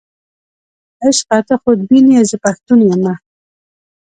[1.05, 3.13] عشقه ته خودبین یې، زه پښتون یمه.